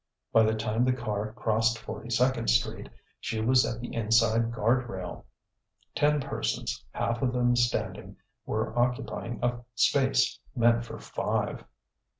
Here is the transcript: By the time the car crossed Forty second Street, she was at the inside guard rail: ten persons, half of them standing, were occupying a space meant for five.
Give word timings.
By 0.33 0.41
the 0.41 0.55
time 0.55 0.83
the 0.83 0.93
car 0.93 1.31
crossed 1.33 1.77
Forty 1.77 2.09
second 2.09 2.49
Street, 2.49 2.89
she 3.19 3.39
was 3.39 3.63
at 3.63 3.79
the 3.81 3.93
inside 3.93 4.51
guard 4.51 4.89
rail: 4.89 5.27
ten 5.93 6.19
persons, 6.19 6.83
half 6.89 7.21
of 7.21 7.33
them 7.33 7.55
standing, 7.55 8.17
were 8.47 8.75
occupying 8.75 9.37
a 9.43 9.59
space 9.75 10.39
meant 10.55 10.85
for 10.85 10.97
five. 10.97 11.65